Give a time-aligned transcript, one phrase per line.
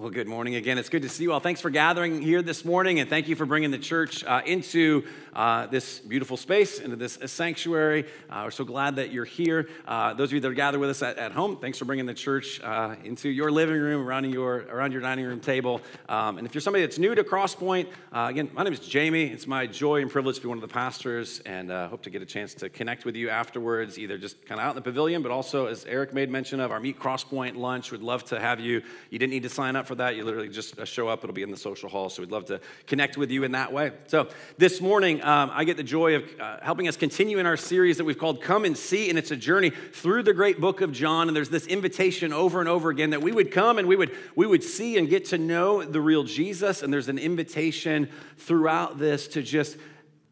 [0.00, 0.78] Well, good morning again.
[0.78, 1.40] It's good to see you all.
[1.40, 5.02] Thanks for gathering here this morning, and thank you for bringing the church uh, into
[5.32, 8.04] uh, this beautiful space, into this sanctuary.
[8.30, 9.68] Uh, we're so glad that you're here.
[9.88, 12.06] Uh, those of you that are gathered with us at, at home, thanks for bringing
[12.06, 15.80] the church uh, into your living room, around your around your dining room table.
[16.08, 19.24] Um, and if you're somebody that's new to Crosspoint, uh, again, my name is Jamie.
[19.24, 22.22] It's my joy and privilege to be one of the pastors, and hope to get
[22.22, 25.22] a chance to connect with you afterwards, either just kind of out in the pavilion,
[25.22, 27.90] but also as Eric made mention of our Meet Crosspoint lunch.
[27.90, 28.80] We'd love to have you.
[29.10, 30.14] You didn't need to sign up for that.
[30.14, 31.24] You literally just uh, show up.
[31.24, 32.10] It'll be in the social hall.
[32.10, 33.92] So we'd love to connect with you in that way.
[34.06, 34.28] So
[34.58, 37.96] this morning, um, I get the joy of uh, helping us continue in our series
[37.96, 39.08] that we've called Come and See.
[39.08, 41.26] And it's a journey through the great book of John.
[41.28, 44.14] And there's this invitation over and over again that we would come and we would,
[44.36, 46.82] we would see and get to know the real Jesus.
[46.82, 49.78] And there's an invitation throughout this to just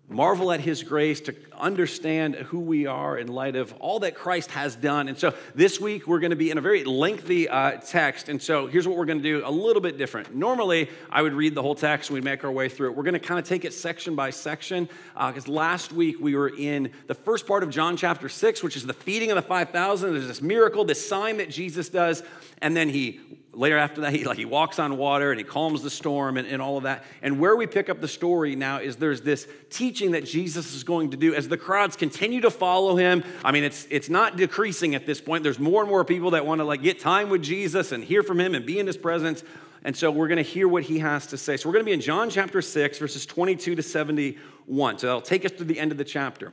[0.08, 4.50] marvel at his grace, to understand who we are in light of all that Christ
[4.52, 5.08] has done.
[5.08, 8.28] And so this week we're going to be in a very lengthy uh, text.
[8.28, 10.34] And so here's what we're going to do a little bit different.
[10.34, 12.96] Normally I would read the whole text and we'd make our way through it.
[12.96, 16.36] We're going to kind of take it section by section because uh, last week we
[16.36, 19.42] were in the first part of John chapter 6, which is the feeding of the
[19.42, 20.12] 5,000.
[20.12, 22.22] There's this miracle, this sign that Jesus does.
[22.62, 23.20] And then he
[23.56, 26.46] later after that, he, like, he walks on water and he calms the storm and,
[26.46, 27.04] and all of that.
[27.22, 30.84] And where we pick up the story now is there's this teaching that Jesus is
[30.84, 33.24] going to do as the crowds continue to follow him.
[33.44, 35.42] I mean, it's, it's not decreasing at this point.
[35.42, 38.22] There's more and more people that want to like get time with Jesus and hear
[38.22, 39.42] from him and be in his presence.
[39.82, 41.56] And so we're going to hear what he has to say.
[41.56, 44.98] So we're going to be in John chapter 6, verses 22 to 71.
[44.98, 46.52] So that'll take us to the end of the chapter.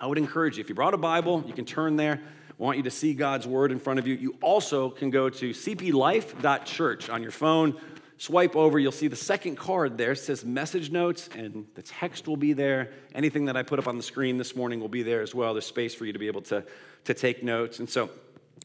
[0.00, 2.20] I would encourage you, if you brought a Bible, you can turn there.
[2.58, 4.14] Want you to see God's word in front of you.
[4.14, 7.80] You also can go to cplife.church on your phone.
[8.20, 10.10] Swipe over, you'll see the second card there.
[10.10, 12.90] It says message notes, and the text will be there.
[13.14, 15.54] Anything that I put up on the screen this morning will be there as well.
[15.54, 16.64] There's space for you to be able to,
[17.04, 17.78] to take notes.
[17.78, 18.10] And so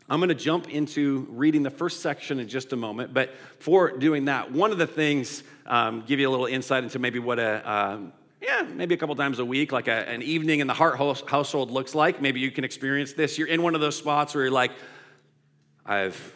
[0.10, 3.14] I'm going to jump into reading the first section in just a moment.
[3.14, 6.98] But for doing that, one of the things, um, give you a little insight into
[6.98, 8.12] maybe what a um,
[8.44, 11.72] yeah, maybe a couple times a week, like a, an evening in the Hart household
[11.72, 12.22] looks like.
[12.22, 13.38] Maybe you can experience this.
[13.38, 14.72] You're in one of those spots where you're like,
[15.86, 16.34] I've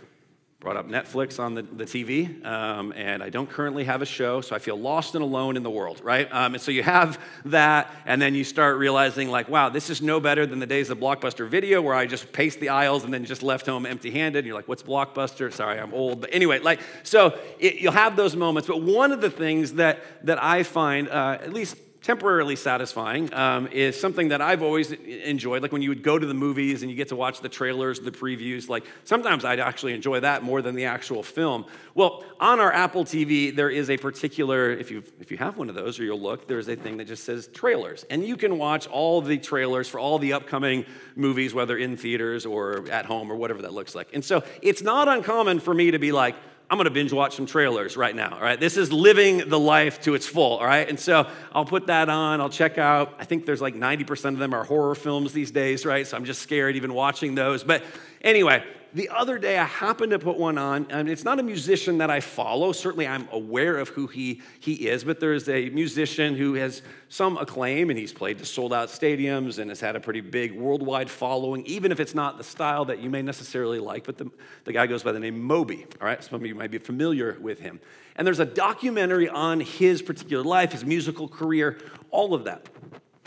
[0.59, 4.41] brought up Netflix on the, the TV, um, and I don't currently have a show,
[4.41, 6.27] so I feel lost and alone in the world, right?
[6.31, 10.01] Um, and so you have that, and then you start realizing, like, wow, this is
[10.01, 13.13] no better than the days of Blockbuster Video, where I just paced the aisles and
[13.13, 14.39] then just left home empty handed.
[14.39, 15.53] And you're like, what's Blockbuster?
[15.53, 16.21] Sorry, I'm old.
[16.21, 18.67] But anyway, like, so it, you'll have those moments.
[18.67, 21.75] But one of the things that, that I find, uh, at least
[22.07, 25.61] temporarily satisfying um, is something that I've always enjoyed.
[25.61, 27.99] Like when you would go to the movies and you get to watch the trailers,
[27.99, 31.65] the previews, like sometimes I'd actually enjoy that more than the actual film.
[31.95, 35.67] Well, on our Apple TV, there is a particular, if you if you have one
[35.67, 38.05] of those or you'll look, there's a thing that just says trailers.
[38.09, 40.85] And you can watch all the trailers for all the upcoming
[41.17, 44.07] movies, whether in theaters or at home or whatever that looks like.
[44.13, 46.35] And so it's not uncommon for me to be like,
[46.69, 48.59] I'm gonna binge watch some trailers right now, all right?
[48.59, 50.87] This is living the life to its full, all right?
[50.87, 53.15] And so I'll put that on, I'll check out.
[53.19, 56.05] I think there's like 90% of them are horror films these days, right?
[56.05, 57.63] So I'm just scared even watching those.
[57.63, 57.83] But
[58.21, 58.65] anyway,
[58.97, 62.09] the other day I happened to put one on, and it's not a musician that
[62.09, 62.71] I follow.
[62.71, 67.37] Certainly I'm aware of who he, he is, but there's a musician who has some
[67.37, 71.11] acclaim, and he's played to sold out stadiums and has had a pretty big worldwide
[71.11, 74.03] following, even if it's not the style that you may necessarily like.
[74.03, 74.31] But the,
[74.63, 76.23] the guy goes by the name Moby, all right?
[76.23, 77.79] Some of you might be familiar with him.
[78.15, 81.77] And there's a documentary on his particular life, his musical career,
[82.09, 82.67] all of that.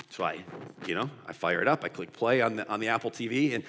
[0.08, 0.44] So I,
[0.84, 3.54] you know, I fire it up, I click play on the, on the Apple TV,
[3.54, 3.62] and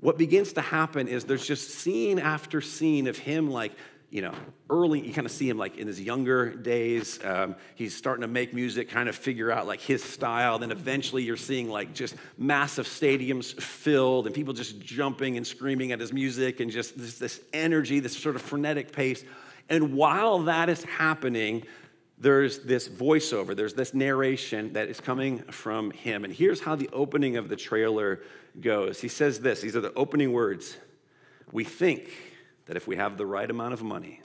[0.00, 3.72] what begins to happen is there's just scene after scene of him like
[4.10, 4.32] you know
[4.70, 7.18] early you kind of see him like in his younger days.
[7.24, 10.58] Um, he's starting to make music kind of figure out like his style.
[10.58, 15.92] Then eventually you're seeing like just massive stadiums filled and people just jumping and screaming
[15.92, 19.24] at his music and just this, this energy this sort of frenetic pace.
[19.68, 21.64] And while that is happening
[22.20, 26.24] there's this voiceover, there's this narration that is coming from him.
[26.24, 28.20] And here's how the opening of the trailer
[28.60, 29.00] goes.
[29.00, 30.76] He says this these are the opening words.
[31.52, 32.10] We think
[32.66, 34.20] that if we have the right amount of money,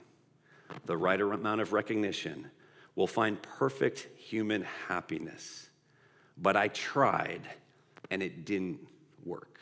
[0.86, 2.50] the right amount of recognition,
[2.96, 5.68] we'll find perfect human happiness.
[6.36, 7.42] But I tried
[8.10, 8.80] and it didn't
[9.24, 9.60] work.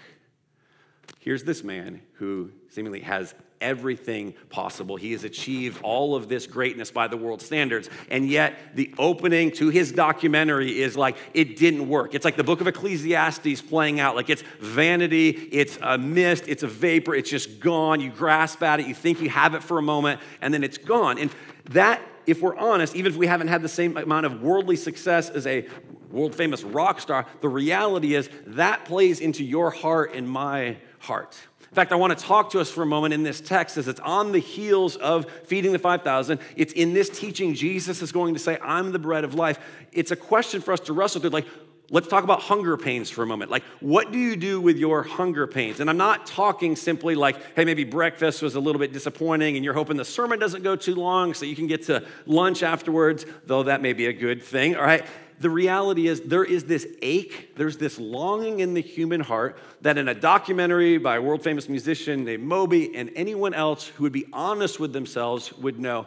[1.19, 4.97] Here's this man who seemingly has everything possible.
[4.97, 7.89] He has achieved all of this greatness by the world standards.
[8.11, 12.15] And yet, the opening to his documentary is like, it didn't work.
[12.15, 14.17] It's like the book of Ecclesiastes playing out.
[14.17, 18.01] Like, it's vanity, it's a mist, it's a vapor, it's just gone.
[18.01, 20.79] You grasp at it, you think you have it for a moment, and then it's
[20.79, 21.19] gone.
[21.19, 21.31] And
[21.71, 25.31] that, if we're honest, even if we haven't had the same amount of worldly success
[25.31, 25.67] as a
[26.11, 31.37] world famous rock star, the reality is that plays into your heart and my heart.
[31.73, 33.89] In fact, I want to talk to us for a moment in this text as
[33.89, 36.39] it's on the heels of feeding the 5,000.
[36.55, 39.59] It's in this teaching, Jesus is going to say, I'm the bread of life.
[39.91, 41.31] It's a question for us to wrestle through.
[41.31, 41.47] Like,
[41.89, 43.51] let's talk about hunger pains for a moment.
[43.51, 45.81] Like, what do you do with your hunger pains?
[45.81, 49.65] And I'm not talking simply like, hey, maybe breakfast was a little bit disappointing and
[49.65, 53.25] you're hoping the sermon doesn't go too long so you can get to lunch afterwards,
[53.47, 55.07] though that may be a good thing, all right?
[55.43, 59.99] The reality is there is this ache, there's this longing in the human heart that
[59.99, 64.13] in a documentary by a world famous musician named Moby and anyone else who would
[64.13, 66.07] be honest with themselves would know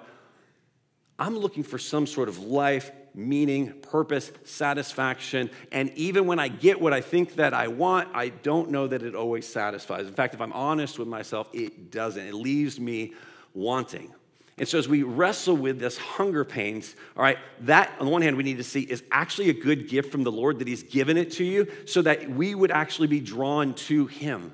[1.18, 5.50] I'm looking for some sort of life, meaning, purpose, satisfaction.
[5.72, 9.02] And even when I get what I think that I want, I don't know that
[9.02, 10.08] it always satisfies.
[10.08, 12.26] In fact, if I'm honest with myself, it doesn't.
[12.26, 13.14] It leaves me
[13.54, 14.14] wanting.
[14.58, 18.22] And so, as we wrestle with this hunger pains, all right, that on the one
[18.22, 20.84] hand we need to see is actually a good gift from the Lord that He's
[20.84, 24.54] given it to you so that we would actually be drawn to Him.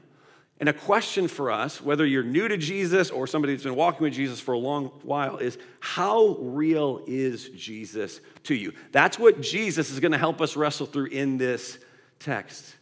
[0.59, 4.03] And a question for us, whether you're new to Jesus or somebody that's been walking
[4.03, 8.73] with Jesus for a long while, is how real is Jesus to you?
[8.91, 11.79] That's what Jesus is going to help us wrestle through in this
[12.19, 12.75] text.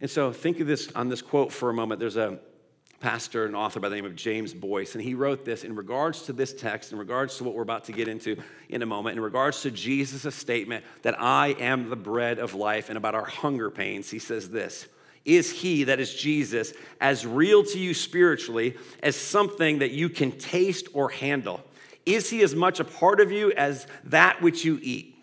[0.00, 1.98] And so, think of this on this quote for a moment.
[1.98, 2.38] There's a
[3.04, 6.22] pastor and author by the name of James Boice, and he wrote this in regards
[6.22, 8.34] to this text, in regards to what we're about to get into
[8.70, 12.88] in a moment, in regards to Jesus' statement that I am the bread of life,
[12.88, 14.08] and about our hunger pains.
[14.08, 14.88] He says this
[15.26, 20.32] Is he, that is Jesus, as real to you spiritually as something that you can
[20.32, 21.60] taste or handle?
[22.06, 25.14] Is he as much a part of you as that which you eat?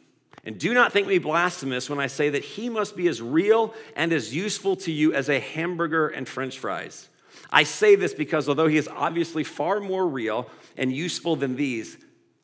[0.46, 3.74] And do not think me blasphemous when I say that he must be as real
[3.96, 7.08] and as useful to you as a hamburger and french fries.
[7.52, 11.98] I say this because although he is obviously far more real and useful than these,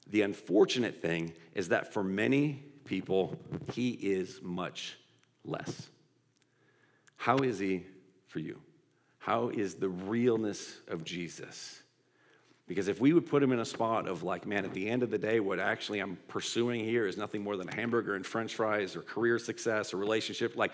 [0.09, 3.37] the unfortunate thing is that for many people,
[3.73, 4.97] he is much
[5.43, 5.89] less.
[7.17, 7.85] How is he
[8.27, 8.59] for you?
[9.17, 11.81] How is the realness of Jesus?
[12.67, 15.01] Because if we would put him in a spot of like, man, at the end
[15.01, 18.25] of the day, what actually I'm pursuing here is nothing more than a hamburger and
[18.25, 20.73] french fries or career success or relationship, like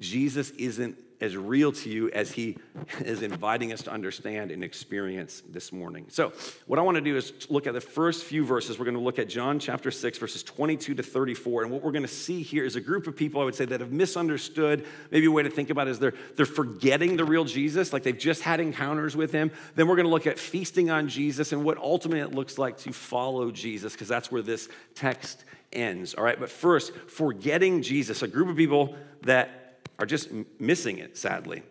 [0.00, 2.56] Jesus isn't as real to you as he
[3.00, 6.06] is inviting us to understand and experience this morning.
[6.08, 6.32] So,
[6.66, 8.78] what I want to do is look at the first few verses.
[8.78, 11.62] We're going to look at John chapter 6, verses 22 to 34.
[11.62, 13.64] And what we're going to see here is a group of people, I would say,
[13.64, 14.84] that have misunderstood.
[15.10, 18.02] Maybe a way to think about it is they're, they're forgetting the real Jesus, like
[18.02, 19.50] they've just had encounters with him.
[19.76, 22.78] Then we're going to look at feasting on Jesus and what ultimately it looks like
[22.78, 26.14] to follow Jesus, because that's where this text ends.
[26.14, 29.63] All right, but first, forgetting Jesus, a group of people that
[29.98, 31.62] are just missing it, sadly.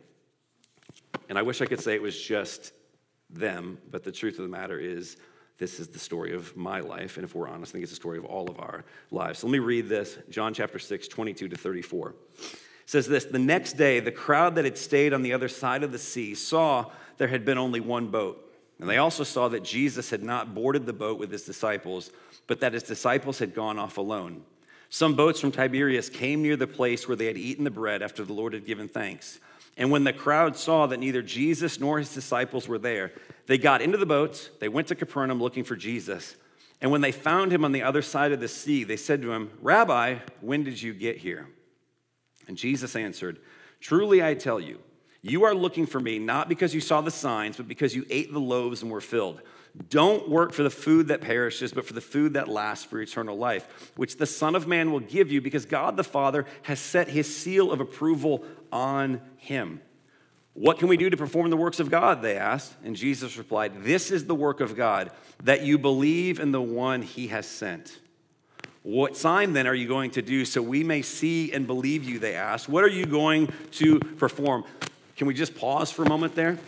[1.29, 2.73] And I wish I could say it was just
[3.29, 5.17] them, but the truth of the matter is,
[5.57, 7.17] this is the story of my life.
[7.17, 9.39] And if we're honest, I think it's the story of all of our lives.
[9.39, 12.09] So let me read this John chapter 6, 22 to 34.
[12.09, 12.15] It
[12.85, 15.91] says this The next day, the crowd that had stayed on the other side of
[15.91, 18.39] the sea saw there had been only one boat.
[18.79, 22.11] And they also saw that Jesus had not boarded the boat with his disciples,
[22.47, 24.43] but that his disciples had gone off alone.
[24.93, 28.23] Some boats from Tiberias came near the place where they had eaten the bread after
[28.23, 29.39] the Lord had given thanks.
[29.75, 33.11] And when the crowd saw that neither Jesus nor his disciples were there,
[33.47, 36.35] they got into the boats, they went to Capernaum looking for Jesus.
[36.79, 39.31] And when they found him on the other side of the sea, they said to
[39.31, 41.47] him, Rabbi, when did you get here?
[42.47, 43.39] And Jesus answered,
[43.79, 44.77] Truly I tell you,
[45.23, 48.31] you are looking for me not because you saw the signs, but because you ate
[48.31, 49.41] the loaves and were filled.
[49.89, 53.37] Don't work for the food that perishes, but for the food that lasts for eternal
[53.37, 57.07] life, which the Son of Man will give you because God the Father has set
[57.07, 59.81] his seal of approval on him.
[60.53, 62.21] What can we do to perform the works of God?
[62.21, 62.75] They asked.
[62.83, 65.09] And Jesus replied, This is the work of God,
[65.43, 67.99] that you believe in the one he has sent.
[68.83, 72.19] What sign then are you going to do so we may see and believe you?
[72.19, 72.69] They asked.
[72.69, 74.65] What are you going to perform?
[75.15, 76.59] Can we just pause for a moment there?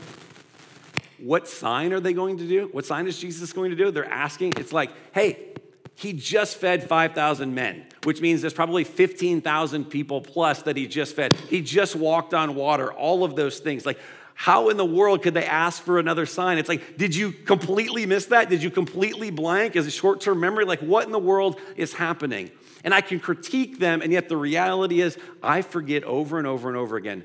[1.19, 2.69] What sign are they going to do?
[2.71, 3.91] What sign is Jesus going to do?
[3.91, 4.53] They're asking.
[4.57, 5.53] It's like, hey,
[5.95, 11.15] he just fed 5,000 men, which means there's probably 15,000 people plus that he just
[11.15, 11.33] fed.
[11.49, 13.85] He just walked on water, all of those things.
[13.85, 13.99] Like,
[14.33, 16.57] how in the world could they ask for another sign?
[16.57, 18.49] It's like, did you completely miss that?
[18.49, 20.65] Did you completely blank as a short term memory?
[20.65, 22.51] Like, what in the world is happening?
[22.83, 26.67] And I can critique them, and yet the reality is, I forget over and over
[26.67, 27.23] and over again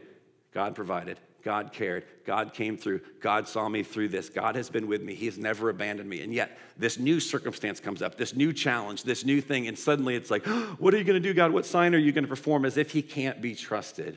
[0.55, 1.19] God provided.
[1.43, 2.05] God cared.
[2.25, 3.01] God came through.
[3.21, 4.29] God saw me through this.
[4.29, 5.15] God has been with me.
[5.15, 6.23] He has never abandoned me.
[6.23, 9.67] And yet, this new circumstance comes up, this new challenge, this new thing.
[9.69, 10.47] And suddenly it's like,
[10.79, 11.53] what are you going to do, God?
[11.53, 12.65] What sign are you going to perform?
[12.65, 14.17] As if He can't be trusted.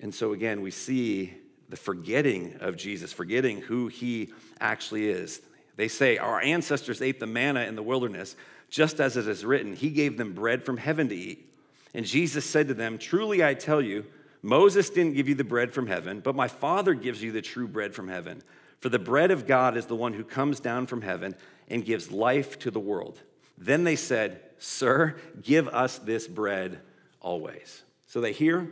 [0.00, 1.34] And so, again, we see
[1.68, 5.40] the forgetting of Jesus, forgetting who He actually is.
[5.76, 8.36] They say, Our ancestors ate the manna in the wilderness,
[8.68, 11.50] just as it is written, He gave them bread from heaven to eat.
[11.94, 14.04] And Jesus said to them, Truly I tell you,
[14.44, 17.66] Moses didn't give you the bread from heaven, but my Father gives you the true
[17.66, 18.42] bread from heaven.
[18.80, 21.34] For the bread of God is the one who comes down from heaven
[21.68, 23.18] and gives life to the world.
[23.56, 26.80] Then they said, Sir, give us this bread
[27.22, 27.84] always.
[28.06, 28.68] So they hear,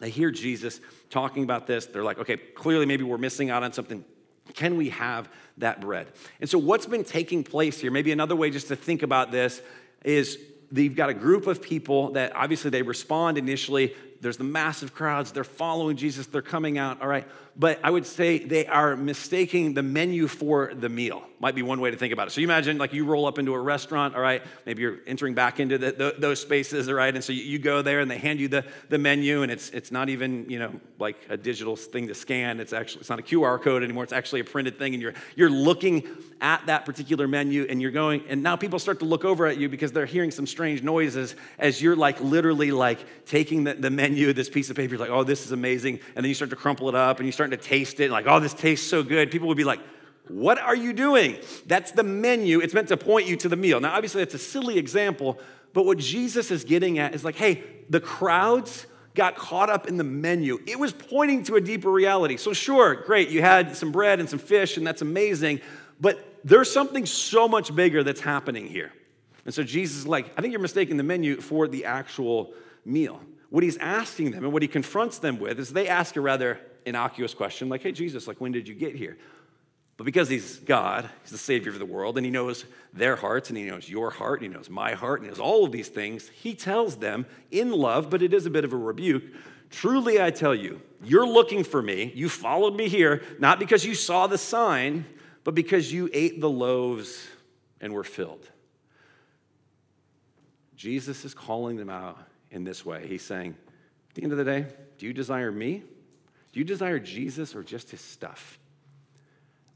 [0.00, 1.86] they hear Jesus talking about this.
[1.86, 4.04] They're like, okay, clearly maybe we're missing out on something.
[4.54, 6.08] Can we have that bread?
[6.40, 9.62] And so what's been taking place here, maybe another way just to think about this
[10.04, 10.38] is
[10.72, 15.32] you've got a group of people that obviously they respond initially there's the massive crowds
[15.32, 17.26] they're following jesus they're coming out all right
[17.58, 21.24] but I would say they are mistaking the menu for the meal.
[21.40, 22.30] Might be one way to think about it.
[22.30, 24.42] So you imagine like you roll up into a restaurant, all right?
[24.66, 27.14] Maybe you're entering back into the, the, those spaces, all right?
[27.14, 29.90] And so you, go there and they hand you the, the menu, and it's it's
[29.90, 32.60] not even you know like a digital thing to scan.
[32.60, 34.04] It's actually it's not a QR code anymore.
[34.04, 36.06] It's actually a printed thing, and you're you're looking
[36.40, 38.22] at that particular menu, and you're going.
[38.28, 41.34] And now people start to look over at you because they're hearing some strange noises
[41.58, 45.10] as you're like literally like taking the, the menu, this piece of paper, you're like,
[45.10, 47.47] oh, this is amazing, and then you start to crumple it up, and you start
[47.48, 49.80] starting to taste it, like, oh, this tastes so good, people would be like,
[50.28, 51.38] what are you doing?
[51.66, 52.60] That's the menu.
[52.60, 53.80] It's meant to point you to the meal.
[53.80, 55.38] Now, obviously, that's a silly example,
[55.72, 59.96] but what Jesus is getting at is like, hey, the crowds got caught up in
[59.96, 60.58] the menu.
[60.66, 62.36] It was pointing to a deeper reality.
[62.36, 65.60] So, sure, great, you had some bread and some fish, and that's amazing,
[65.98, 68.92] but there's something so much bigger that's happening here.
[69.46, 72.52] And so, Jesus is like, I think you're mistaking the menu for the actual
[72.84, 73.20] meal.
[73.48, 76.60] What he's asking them and what he confronts them with is they ask a rather
[76.88, 79.16] innocuous question like, hey, Jesus, like, when did you get here?
[79.98, 83.50] But because he's God, he's the Savior of the world, and he knows their hearts,
[83.50, 85.72] and he knows your heart, and he knows my heart, and he knows all of
[85.72, 89.24] these things, he tells them in love, but it is a bit of a rebuke.
[89.70, 92.12] Truly, I tell you, you're looking for me.
[92.14, 95.04] You followed me here, not because you saw the sign,
[95.42, 97.26] but because you ate the loaves
[97.80, 98.48] and were filled.
[100.76, 102.18] Jesus is calling them out
[102.52, 103.06] in this way.
[103.08, 103.56] He's saying,
[104.10, 104.66] At the end of the day,
[104.96, 105.82] do you desire me?
[106.58, 108.58] Do you desire Jesus or just his stuff?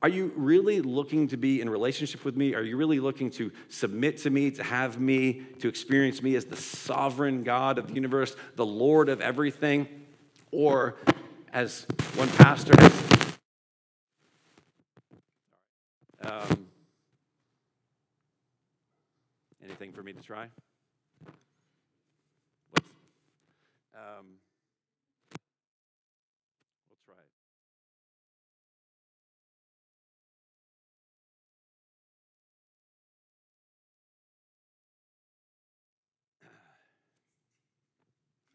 [0.03, 2.57] Are you really looking to be in relationship with me?
[2.57, 6.45] Are you really looking to submit to me, to have me, to experience me as
[6.45, 9.87] the sovereign God of the universe, the Lord of everything?
[10.51, 10.97] Or,
[11.53, 11.87] as
[12.17, 12.75] one pastor.
[16.25, 16.67] Um,
[19.65, 20.49] anything for me to try?
[23.95, 24.42] Um,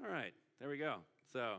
[0.08, 1.00] All right, there we go.
[1.34, 1.56] So.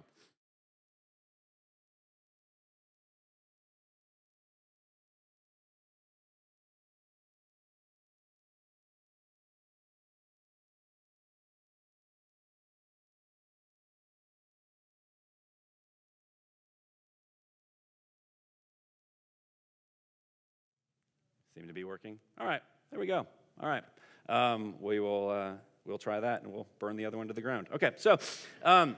[21.54, 22.18] Seem to be working.
[22.40, 23.26] All right, there we go.
[23.60, 23.84] All right,
[24.30, 25.28] um, we will.
[25.28, 25.52] Uh,
[25.88, 27.68] we'll try that and we'll burn the other one to the ground.
[27.74, 28.18] Okay, so
[28.62, 28.96] um,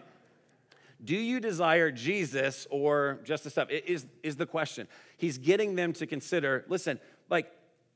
[1.05, 3.71] do you desire Jesus or just the stuff?
[3.71, 4.89] Is, is the question.
[5.17, 6.99] He's getting them to consider listen,
[7.31, 7.51] like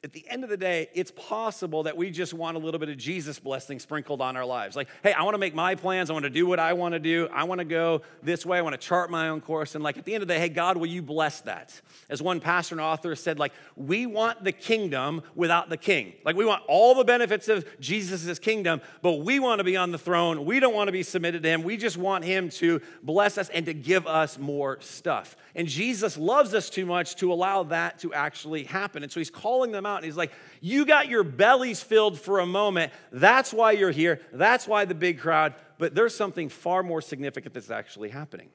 [0.04, 2.90] at the end of the day, it's possible that we just want a little bit
[2.90, 4.76] of Jesus blessing sprinkled on our lives.
[4.76, 6.10] Like, hey, I want to make my plans.
[6.10, 7.26] I want to do what I want to do.
[7.32, 8.58] I want to go this way.
[8.58, 9.74] I want to chart my own course.
[9.74, 11.80] And like at the end of the day, hey, God, will you bless that?
[12.10, 16.12] As one pastor and author said, like, we want the kingdom without the king.
[16.22, 19.90] Like, we want all the benefits of Jesus' kingdom, but we want to be on
[19.90, 20.44] the throne.
[20.44, 21.62] We don't want to be submitted to him.
[21.62, 25.34] We just want him to bless us and to give us more stuff.
[25.54, 29.02] And Jesus loves us too much to allow that to actually happen.
[29.02, 32.40] And so he's calling them out and he's like, You got your bellies filled for
[32.40, 32.92] a moment.
[33.12, 34.20] That's why you're here.
[34.32, 35.54] That's why the big crowd.
[35.78, 38.48] But there's something far more significant that's actually happening.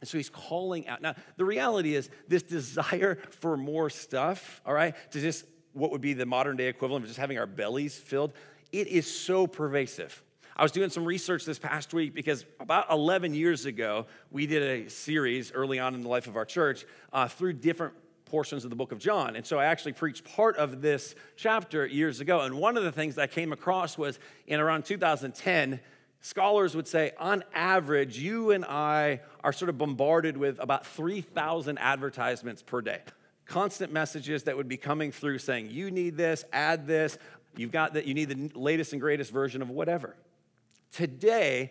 [0.00, 1.00] And so he's calling out.
[1.00, 6.00] Now, the reality is, this desire for more stuff, all right, to just what would
[6.00, 8.32] be the modern day equivalent of just having our bellies filled,
[8.72, 10.22] it is so pervasive.
[10.56, 14.62] I was doing some research this past week because about 11 years ago, we did
[14.62, 17.94] a series early on in the life of our church uh, through different
[18.32, 19.36] portions of the book of John.
[19.36, 22.40] And so I actually preached part of this chapter years ago.
[22.40, 25.78] And one of the things that I came across was in around 2010,
[26.22, 31.76] scholars would say on average, you and I are sort of bombarded with about 3,000
[31.76, 33.02] advertisements per day.
[33.44, 37.18] Constant messages that would be coming through saying, you need this, add this,
[37.54, 40.16] you've got that, you need the latest and greatest version of whatever.
[40.90, 41.70] Today,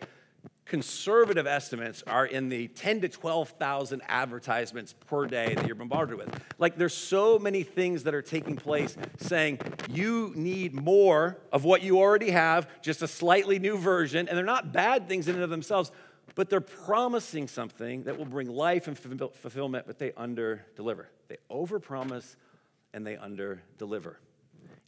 [0.65, 6.29] conservative estimates are in the 10 to 12,000 advertisements per day that you're bombarded with.
[6.59, 11.81] Like there's so many things that are taking place saying you need more of what
[11.81, 15.43] you already have, just a slightly new version, and they're not bad things in and
[15.43, 15.91] of themselves,
[16.35, 21.09] but they're promising something that will bring life and fulfillment, but they under deliver.
[21.27, 22.35] They overpromise
[22.93, 24.19] and they under deliver.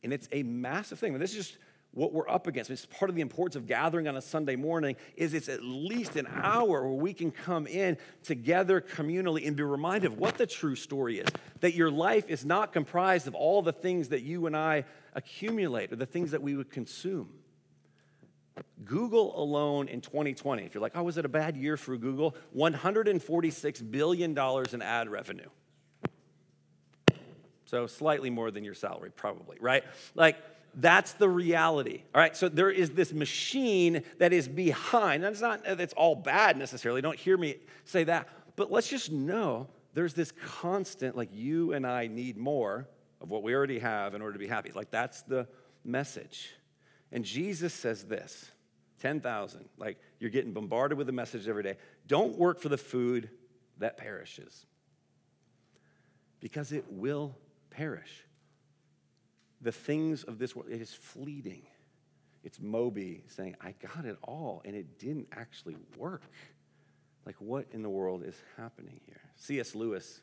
[0.04, 1.14] And it's a massive thing.
[1.14, 1.58] And this is just
[1.94, 2.72] what we're up against.
[2.72, 6.16] It's part of the importance of gathering on a Sunday morning is it's at least
[6.16, 10.48] an hour where we can come in together communally and be reminded of what the
[10.48, 11.30] true story is.
[11.60, 15.92] That your life is not comprised of all the things that you and I accumulate
[15.92, 17.30] or the things that we would consume.
[18.84, 22.36] Google alone in 2020, if you're like, oh, was it a bad year for Google?
[22.56, 25.50] $146 billion in ad revenue.
[27.66, 29.84] So slightly more than your salary, probably, right?
[30.14, 30.38] Like,
[30.76, 32.04] that's the reality.
[32.14, 35.24] All right, so there is this machine that is behind.
[35.24, 37.02] That's not it's all bad necessarily.
[37.02, 38.28] Don't hear me say that.
[38.56, 42.88] But let's just know there's this constant, like you and I need more
[43.22, 44.72] of what we already have in order to be happy.
[44.74, 45.48] Like that's the
[45.84, 46.50] message.
[47.12, 48.52] And Jesus says this
[49.02, 49.66] 10,000.
[49.78, 51.78] Like you're getting bombarded with the message every day.
[52.08, 53.30] Don't work for the food
[53.78, 54.66] that perishes
[56.40, 57.38] because it will
[57.70, 58.26] perish
[59.64, 61.64] the things of this world, it is fleeting.
[62.44, 66.24] It's Moby saying, I got it all, and it didn't actually work.
[67.26, 69.22] Like, what in the world is happening here?
[69.38, 69.74] C.S.
[69.74, 70.22] Lewis,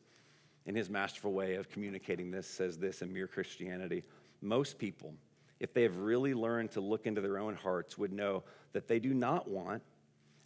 [0.67, 4.05] in his masterful way of communicating this, says this in Mere Christianity
[4.43, 5.15] Most people,
[5.59, 8.99] if they have really learned to look into their own hearts, would know that they
[8.99, 9.83] do not want,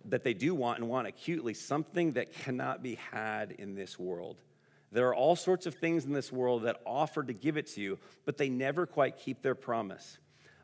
[0.05, 4.41] that they do want and want acutely something that cannot be had in this world
[4.95, 7.81] there are all sorts of things in this world that offer to give it to
[7.81, 10.19] you, but they never quite keep their promise.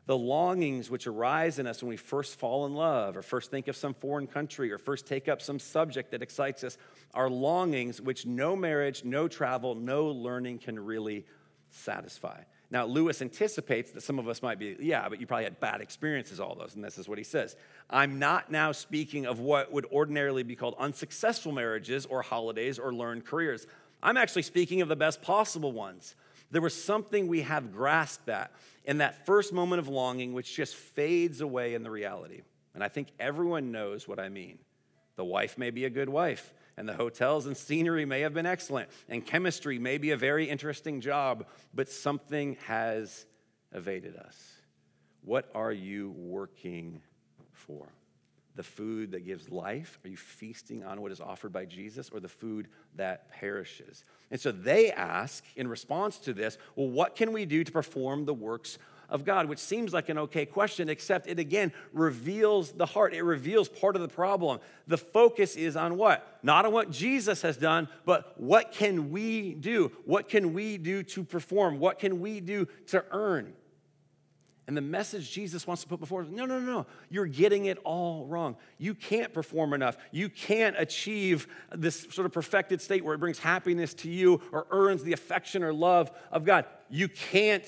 [0.05, 3.67] The longings which arise in us when we first fall in love, or first think
[3.67, 6.77] of some foreign country, or first take up some subject that excites us,
[7.13, 11.25] are longings which no marriage, no travel, no learning can really
[11.69, 12.41] satisfy.
[12.71, 15.81] Now, Lewis anticipates that some of us might be, yeah, but you probably had bad
[15.81, 16.73] experiences, all those.
[16.73, 17.57] And this is what he says
[17.89, 22.93] I'm not now speaking of what would ordinarily be called unsuccessful marriages or holidays or
[22.93, 23.67] learned careers.
[24.03, 26.15] I'm actually speaking of the best possible ones.
[26.51, 28.51] There was something we have grasped at
[28.83, 32.41] in that first moment of longing, which just fades away in the reality.
[32.73, 34.57] And I think everyone knows what I mean.
[35.15, 38.45] The wife may be a good wife, and the hotels and scenery may have been
[38.45, 43.25] excellent, and chemistry may be a very interesting job, but something has
[43.73, 44.37] evaded us.
[45.23, 47.01] What are you working
[47.51, 47.87] for?
[48.55, 49.99] The food that gives life?
[50.03, 54.03] Are you feasting on what is offered by Jesus or the food that perishes?
[54.29, 58.25] And so they ask in response to this, well, what can we do to perform
[58.25, 58.77] the works
[59.09, 59.47] of God?
[59.47, 63.13] Which seems like an okay question, except it again reveals the heart.
[63.13, 64.59] It reveals part of the problem.
[64.87, 66.39] The focus is on what?
[66.43, 69.91] Not on what Jesus has done, but what can we do?
[70.05, 71.79] What can we do to perform?
[71.79, 73.53] What can we do to earn?
[74.71, 77.77] And the message Jesus wants to put before us no, no, no, you're getting it
[77.83, 78.55] all wrong.
[78.77, 79.97] You can't perform enough.
[80.13, 84.67] You can't achieve this sort of perfected state where it brings happiness to you or
[84.71, 86.67] earns the affection or love of God.
[86.89, 87.67] You can't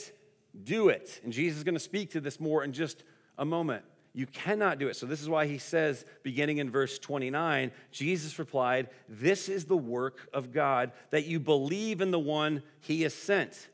[0.63, 1.19] do it.
[1.25, 3.03] And Jesus is going to speak to this more in just
[3.37, 3.83] a moment.
[4.13, 4.95] You cannot do it.
[4.95, 9.75] So, this is why he says, beginning in verse 29, Jesus replied, This is the
[9.75, 13.67] work of God, that you believe in the one he has sent.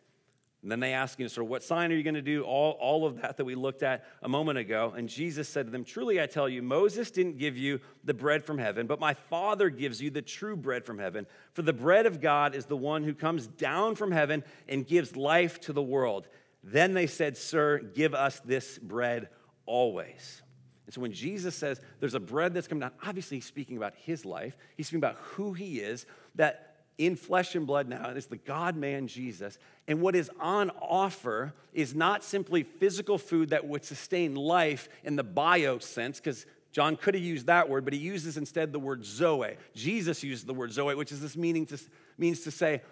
[0.61, 2.43] And then they ask sort of, what sign are you going to do?
[2.43, 4.93] All, all of that that we looked at a moment ago.
[4.95, 8.43] And Jesus said to them, Truly I tell you, Moses didn't give you the bread
[8.43, 11.27] from heaven, but my Father gives you the true bread from heaven.
[11.53, 15.15] For the bread of God is the one who comes down from heaven and gives
[15.15, 16.27] life to the world.
[16.61, 19.29] Then they said, Sir, give us this bread
[19.65, 20.41] always.
[20.87, 23.93] And so when Jesus says there's a bread that's coming down, obviously he's speaking about
[23.95, 24.57] his life.
[24.75, 28.03] He's speaking about who he is, that in flesh and blood now.
[28.03, 29.57] And It is the God man Jesus.
[29.87, 35.15] And what is on offer is not simply physical food that would sustain life in
[35.15, 38.79] the bio sense, because John could have used that word, but he uses instead the
[38.79, 39.55] word zoe.
[39.73, 41.79] Jesus uses the word zoe, which is this meaning to,
[42.19, 42.83] means to say,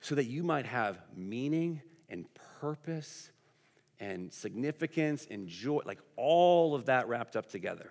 [0.00, 2.26] so that you might have meaning and
[2.60, 3.30] purpose
[3.98, 7.90] and significance and joy, like all of that wrapped up together.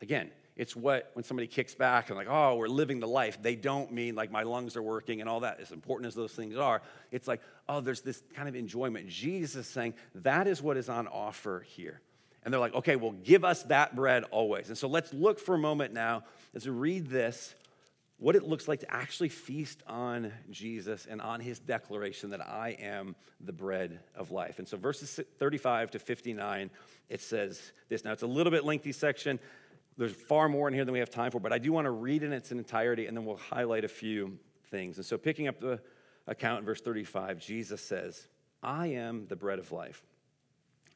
[0.00, 3.54] Again, it's what, when somebody kicks back and like, oh, we're living the life, they
[3.54, 6.56] don't mean like my lungs are working and all that, as important as those things
[6.56, 6.80] are.
[7.12, 9.08] It's like, oh, there's this kind of enjoyment.
[9.08, 12.00] Jesus saying that is what is on offer here.
[12.42, 14.68] And they're like, okay, well, give us that bread always.
[14.68, 16.22] And so let's look for a moment now
[16.54, 17.54] as we read this,
[18.18, 22.76] what it looks like to actually feast on Jesus and on his declaration that I
[22.80, 24.58] am the bread of life.
[24.58, 26.70] And so verses 35 to 59,
[27.10, 28.04] it says this.
[28.04, 29.38] Now, it's a little bit lengthy section.
[29.98, 31.90] There's far more in here than we have time for, but I do want to
[31.90, 34.38] read in its entirety and then we'll highlight a few
[34.70, 34.96] things.
[34.98, 35.80] And so, picking up the
[36.26, 38.28] account in verse 35, Jesus says,
[38.62, 40.02] I am the bread of life.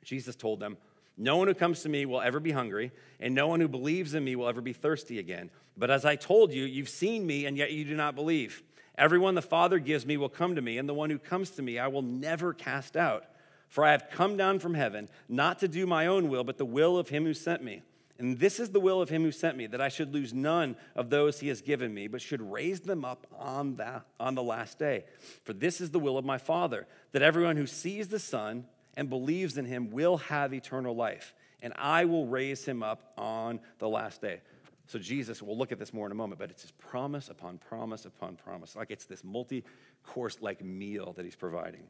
[0.03, 0.77] Jesus told them,
[1.17, 4.15] No one who comes to me will ever be hungry, and no one who believes
[4.15, 5.51] in me will ever be thirsty again.
[5.77, 8.63] But as I told you, you've seen me, and yet you do not believe.
[8.99, 11.63] Everyone the Father gives me will come to me, and the one who comes to
[11.63, 13.25] me I will never cast out.
[13.69, 16.65] For I have come down from heaven, not to do my own will, but the
[16.65, 17.83] will of him who sent me.
[18.21, 20.77] And this is the will of him who sent me, that I should lose none
[20.95, 24.43] of those he has given me, but should raise them up on, that, on the
[24.43, 25.07] last day.
[25.45, 29.09] For this is the will of my Father, that everyone who sees the Son and
[29.09, 33.89] believes in him will have eternal life, and I will raise him up on the
[33.89, 34.43] last day.
[34.87, 37.57] So, Jesus, we'll look at this more in a moment, but it's his promise upon
[37.57, 38.77] promise upon promise.
[38.77, 39.65] Like it's this multi
[40.05, 41.85] course like meal that he's providing.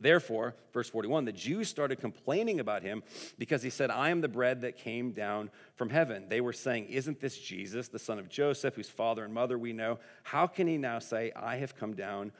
[0.00, 3.02] Therefore, verse 41, the Jews started complaining about him
[3.38, 6.26] because he said, I am the bread that came down from heaven.
[6.28, 9.72] They were saying, Isn't this Jesus, the son of Joseph, whose father and mother we
[9.72, 9.98] know?
[10.24, 12.32] How can he now say, I have come down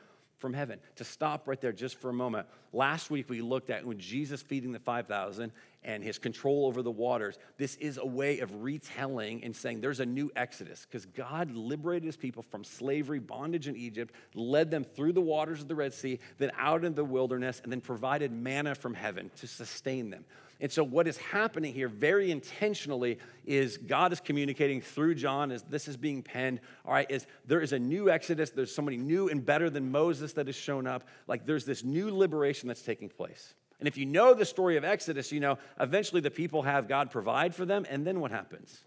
[0.44, 0.78] from heaven?
[0.96, 4.42] To stop right there just for a moment, last week we looked at when Jesus
[4.42, 5.50] feeding the 5,000
[5.83, 7.38] and his control over the waters.
[7.57, 12.04] This is a way of retelling and saying there's a new exodus because God liberated
[12.04, 15.94] his people from slavery, bondage in Egypt, led them through the waters of the Red
[15.94, 20.26] Sea, then out in the wilderness, and then provided manna from heaven to sustain them.
[20.64, 25.62] And so, what is happening here very intentionally is God is communicating through John as
[25.64, 26.59] this is being penned.
[26.87, 28.48] All right, is there is a new exodus.
[28.48, 31.07] There's somebody new and better than Moses that has shown up.
[31.27, 33.53] Like there's this new liberation that's taking place.
[33.79, 37.11] And if you know the story of Exodus, you know eventually the people have God
[37.11, 38.85] provide for them, and then what happens?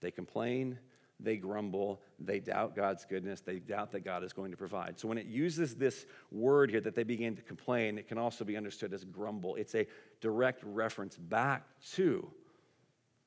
[0.00, 0.78] They complain,
[1.20, 4.98] they grumble, they doubt God's goodness, they doubt that God is going to provide.
[4.98, 8.44] So when it uses this word here that they begin to complain, it can also
[8.44, 9.56] be understood as grumble.
[9.56, 9.86] It's a
[10.22, 12.26] direct reference back to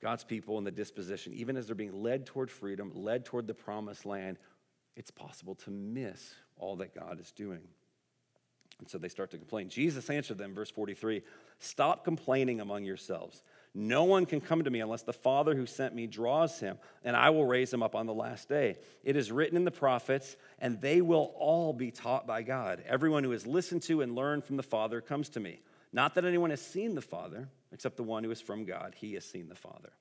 [0.02, 1.34] God's people and the disposition.
[1.34, 4.38] Even as they're being led toward freedom, led toward the promised land,
[4.96, 7.62] it's possible to miss all that God is doing.
[8.80, 9.70] And so they start to complain.
[9.70, 11.22] Jesus answered them, verse 43
[11.60, 13.42] Stop complaining among yourselves.
[13.74, 17.16] No one can come to me unless the Father who sent me draws him, and
[17.16, 18.78] I will raise him up on the last day.
[19.04, 22.82] It is written in the prophets, and they will all be taught by God.
[22.88, 25.60] Everyone who has listened to and learned from the Father comes to me.
[25.96, 28.94] Not that anyone has seen the Father, except the one who is from God.
[28.98, 29.94] He has seen the Father.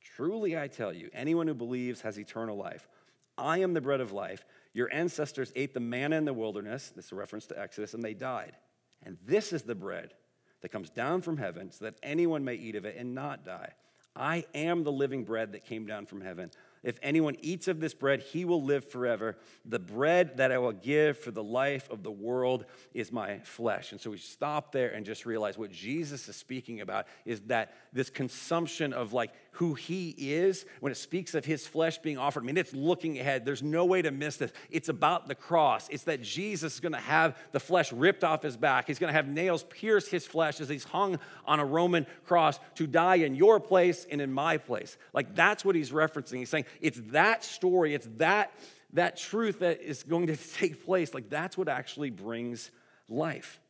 [0.00, 2.88] Truly, I tell you, anyone who believes has eternal life.
[3.36, 4.46] I am the bread of life.
[4.72, 8.02] Your ancestors ate the manna in the wilderness, this is a reference to Exodus, and
[8.02, 8.56] they died.
[9.02, 10.14] And this is the bread
[10.62, 13.74] that comes down from heaven so that anyone may eat of it and not die.
[14.16, 16.52] I am the living bread that came down from heaven.
[16.84, 19.38] If anyone eats of this bread, he will live forever.
[19.64, 23.92] The bread that I will give for the life of the world is my flesh.
[23.92, 27.72] And so we stop there and just realize what Jesus is speaking about is that
[27.92, 32.42] this consumption of like who he is, when it speaks of his flesh being offered,
[32.42, 33.44] I mean, it's looking ahead.
[33.44, 34.52] There's no way to miss this.
[34.68, 35.88] It's about the cross.
[35.90, 38.88] It's that Jesus is going to have the flesh ripped off his back.
[38.88, 42.58] He's going to have nails pierce his flesh as he's hung on a Roman cross
[42.74, 44.96] to die in your place and in my place.
[45.12, 46.38] Like that's what he's referencing.
[46.38, 48.52] He's saying it's that story, it's that,
[48.94, 51.14] that truth that is going to take place.
[51.14, 52.72] Like that's what actually brings
[53.08, 53.60] life.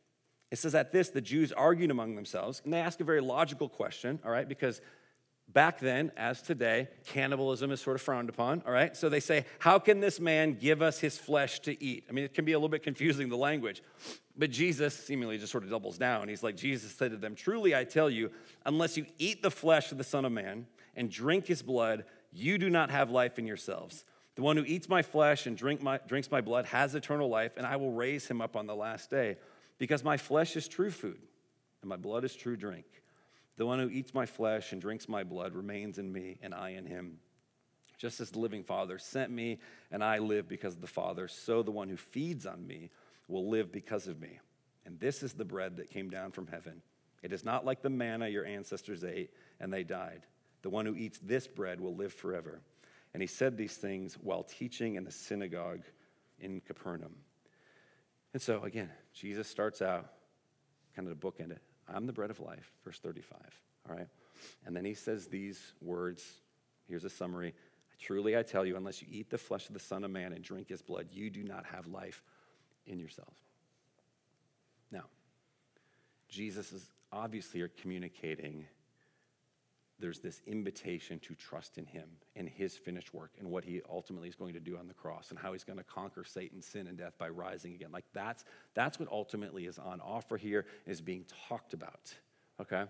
[0.51, 3.67] It says at this, the Jews argued among themselves, and they ask a very logical
[3.67, 4.79] question, all right, because
[5.55, 8.95] back then, as today, cannibalism is sort of frowned upon, all right?
[8.95, 12.03] So they say, How can this man give us his flesh to eat?
[12.07, 13.81] I mean, it can be a little bit confusing, the language.
[14.37, 16.27] But Jesus seemingly just sort of doubles down.
[16.27, 18.29] He's like, Jesus said to them, Truly I tell you,
[18.65, 22.57] unless you eat the flesh of the Son of Man and drink his blood, you
[22.57, 24.03] do not have life in yourselves.
[24.35, 27.53] The one who eats my flesh and drink my, drinks my blood has eternal life,
[27.55, 29.37] and I will raise him up on the last day,
[29.77, 31.21] because my flesh is true food,
[31.81, 32.85] and my blood is true drink.
[33.57, 36.69] The one who eats my flesh and drinks my blood remains in me, and I
[36.69, 37.19] in him.
[37.97, 39.59] Just as the living Father sent me,
[39.91, 42.89] and I live because of the Father, so the one who feeds on me
[43.27, 44.39] will live because of me.
[44.85, 46.81] And this is the bread that came down from heaven.
[47.23, 50.25] It is not like the manna your ancestors ate, and they died.
[50.61, 52.61] The one who eats this bread will live forever.
[53.13, 55.83] And he said these things while teaching in the synagogue
[56.39, 57.15] in Capernaum.
[58.33, 60.11] And so, again, Jesus starts out
[60.95, 61.61] kind of to bookend it.
[61.87, 63.37] I'm the bread of life, verse 35.
[63.89, 64.07] All right?
[64.65, 66.23] And then he says these words.
[66.87, 67.53] Here's a summary.
[67.99, 70.43] Truly I tell you, unless you eat the flesh of the Son of Man and
[70.43, 72.23] drink his blood, you do not have life
[72.85, 73.39] in yourselves.
[74.91, 75.05] Now,
[76.29, 78.65] Jesus is obviously communicating
[79.99, 84.27] there's this invitation to trust in him and his finished work and what he ultimately
[84.27, 86.87] is going to do on the cross and how he's going to conquer Satan, sin,
[86.87, 87.91] and death by rising again.
[87.91, 92.13] Like that's that's what ultimately is on offer here is being talked about.
[92.59, 92.83] Okay?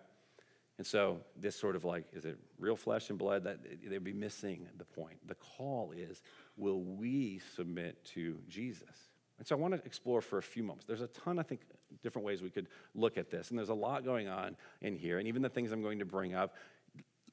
[0.78, 3.46] And so this sort of like, is it real flesh and blood?
[3.46, 5.16] That they'd be missing the point.
[5.28, 6.22] The call is,
[6.58, 9.10] will we submit to Jesus?
[9.38, 10.86] And so I want to explore for a few moments.
[10.86, 11.62] There's a ton, I think,
[12.02, 13.50] different ways we could look at this.
[13.50, 15.20] And there's a lot going on in here.
[15.20, 16.56] And even the things I'm going to bring up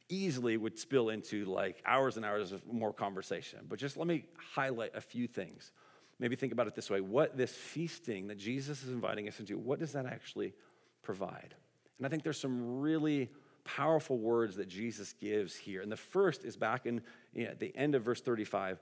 [0.08, 3.60] easily would spill into like hours and hours of more conversation.
[3.68, 5.72] But just let me highlight a few things.
[6.18, 9.58] Maybe think about it this way what this feasting that Jesus is inviting us into,
[9.58, 10.54] what does that actually
[11.02, 11.54] provide?
[11.98, 13.30] And I think there's some really
[13.64, 15.82] powerful words that Jesus gives here.
[15.82, 17.00] And the first is back in
[17.32, 18.80] you know, the end of verse 35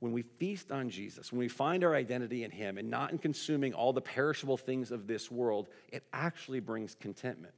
[0.00, 3.18] when we feast on Jesus, when we find our identity in Him and not in
[3.18, 7.54] consuming all the perishable things of this world, it actually brings contentment.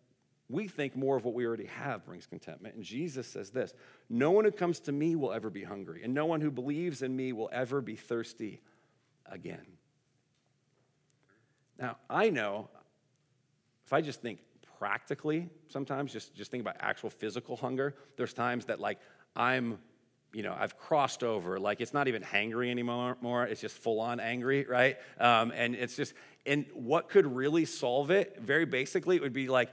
[0.51, 2.75] We think more of what we already have brings contentment.
[2.75, 3.75] And Jesus says this
[4.09, 7.03] No one who comes to me will ever be hungry, and no one who believes
[7.03, 8.61] in me will ever be thirsty
[9.27, 9.67] again.
[11.79, 12.69] Now, I know
[13.87, 14.41] if I just think
[14.79, 18.99] practically sometimes, just, just think about actual physical hunger, there's times that like
[19.37, 19.79] I'm
[20.33, 21.59] you know, I've crossed over.
[21.59, 23.17] Like it's not even hangry anymore.
[23.21, 24.99] More, it's just full on angry, right?
[25.19, 26.13] Um, and it's just,
[26.45, 28.37] and what could really solve it?
[28.39, 29.71] Very basically, it would be like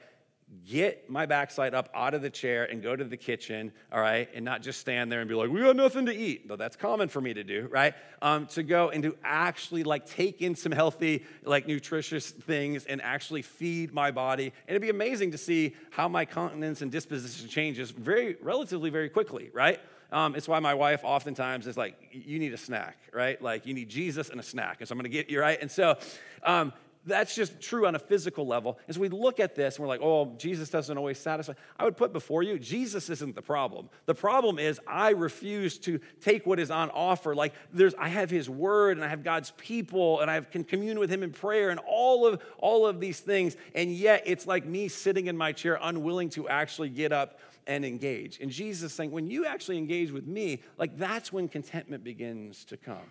[0.63, 4.29] get my backside up out of the chair and go to the kitchen, all right,
[4.33, 6.47] and not just stand there and be like, we got nothing to eat.
[6.47, 7.93] Though that's common for me to do, right?
[8.21, 13.01] Um, to go and to actually like take in some healthy, like nutritious things and
[13.01, 14.45] actually feed my body.
[14.45, 19.09] And it'd be amazing to see how my countenance and disposition changes very, relatively, very
[19.09, 19.79] quickly, right?
[20.11, 23.41] Um, it's why my wife oftentimes is like, you need a snack, right?
[23.41, 24.77] Like, you need Jesus and a snack.
[24.79, 25.59] And so I'm going to get you, right?
[25.59, 25.97] And so
[26.43, 26.73] um,
[27.05, 28.79] that's just true on a physical level.
[28.87, 31.97] As we look at this and we're like, oh, Jesus doesn't always satisfy, I would
[31.97, 33.89] put before you, Jesus isn't the problem.
[34.05, 37.35] The problem is I refuse to take what is on offer.
[37.35, 40.99] Like there's, I have his word and I have God's people and I can commune
[40.99, 43.55] with him in prayer and all of, all of these things.
[43.73, 47.85] And yet it's like me sitting in my chair, unwilling to actually get up and
[47.85, 48.39] engage.
[48.39, 52.77] And Jesus saying, when you actually engage with me, like that's when contentment begins to
[52.77, 53.09] come.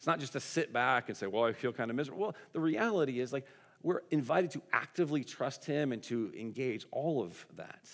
[0.00, 2.22] It's not just to sit back and say, well, I feel kind of miserable.
[2.22, 3.44] Well, the reality is, like,
[3.82, 7.86] we're invited to actively trust Him and to engage all of that.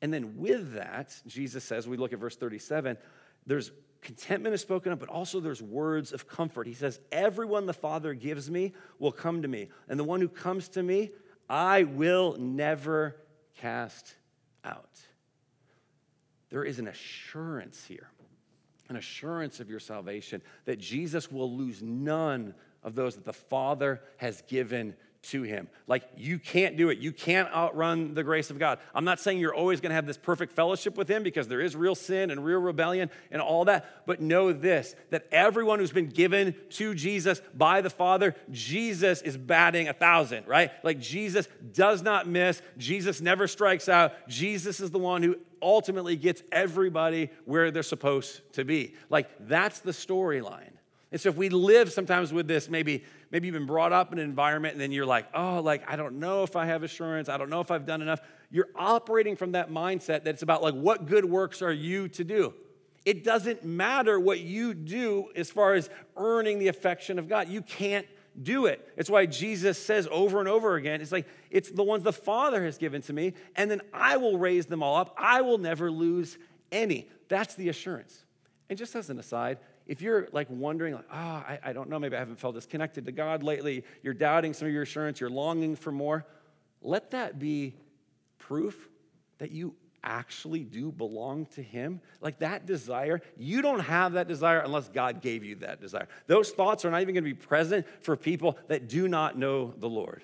[0.00, 2.96] And then with that, Jesus says, we look at verse 37,
[3.44, 6.68] there's contentment is spoken of, but also there's words of comfort.
[6.68, 10.28] He says, Everyone the Father gives me will come to me, and the one who
[10.28, 11.10] comes to me,
[11.50, 13.16] I will never
[13.56, 14.14] cast
[14.64, 15.00] out.
[16.50, 18.10] There is an assurance here
[18.88, 24.00] an assurance of your salvation that Jesus will lose none of those that the Father
[24.16, 24.94] has given
[25.30, 25.68] to him.
[25.86, 26.98] Like, you can't do it.
[26.98, 28.78] You can't outrun the grace of God.
[28.94, 31.60] I'm not saying you're always going to have this perfect fellowship with him because there
[31.60, 34.06] is real sin and real rebellion and all that.
[34.06, 39.36] But know this that everyone who's been given to Jesus by the Father, Jesus is
[39.36, 40.70] batting a thousand, right?
[40.82, 42.62] Like, Jesus does not miss.
[42.78, 44.12] Jesus never strikes out.
[44.28, 48.94] Jesus is the one who ultimately gets everybody where they're supposed to be.
[49.10, 50.72] Like, that's the storyline.
[51.12, 54.18] And so if we live sometimes with this, maybe, maybe you've been brought up in
[54.18, 57.28] an environment and then you're like, oh, like, I don't know if I have assurance.
[57.28, 58.20] I don't know if I've done enough.
[58.50, 62.24] You're operating from that mindset that it's about like, what good works are you to
[62.24, 62.54] do?
[63.04, 67.48] It doesn't matter what you do as far as earning the affection of God.
[67.48, 68.06] You can't
[68.42, 68.92] do it.
[68.96, 72.64] It's why Jesus says over and over again, it's like, it's the ones the Father
[72.64, 75.14] has given to me, and then I will raise them all up.
[75.16, 76.36] I will never lose
[76.72, 77.08] any.
[77.28, 78.24] That's the assurance.
[78.68, 81.98] And just as an aside, if you're like wondering, like, oh, I, I don't know,
[81.98, 85.30] maybe I haven't felt disconnected to God lately, you're doubting some of your assurance, you're
[85.30, 86.26] longing for more,
[86.82, 87.74] let that be
[88.38, 88.88] proof
[89.38, 92.00] that you actually do belong to Him.
[92.20, 96.08] Like that desire, you don't have that desire unless God gave you that desire.
[96.26, 99.74] Those thoughts are not even going to be present for people that do not know
[99.76, 100.22] the Lord.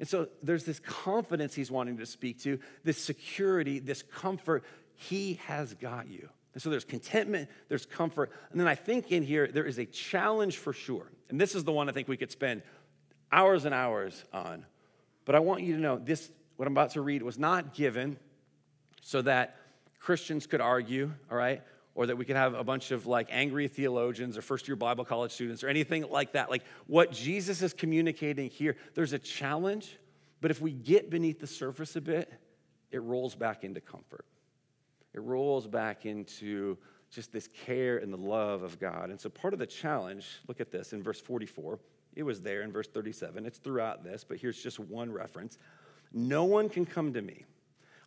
[0.00, 4.64] And so there's this confidence He's wanting to speak to, this security, this comfort.
[4.94, 6.28] He has got you.
[6.58, 8.32] And so there's contentment, there's comfort.
[8.50, 11.06] And then I think in here, there is a challenge for sure.
[11.28, 12.62] And this is the one I think we could spend
[13.30, 14.66] hours and hours on.
[15.24, 18.16] But I want you to know this, what I'm about to read, was not given
[19.02, 19.54] so that
[20.00, 21.62] Christians could argue, all right,
[21.94, 25.04] or that we could have a bunch of like angry theologians or first year Bible
[25.04, 26.50] college students or anything like that.
[26.50, 29.96] Like what Jesus is communicating here, there's a challenge,
[30.40, 32.28] but if we get beneath the surface a bit,
[32.90, 34.24] it rolls back into comfort
[35.14, 36.78] it rolls back into
[37.10, 39.10] just this care and the love of God.
[39.10, 41.78] And so part of the challenge, look at this in verse 44.
[42.14, 43.46] It was there in verse 37.
[43.46, 45.58] It's throughout this, but here's just one reference.
[46.12, 47.44] No one can come to me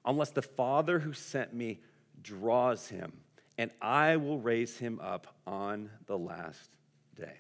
[0.06, 1.80] unless the Father who sent me
[2.22, 3.14] draws him,
[3.58, 6.70] and I will raise him up on the last
[7.16, 7.34] day.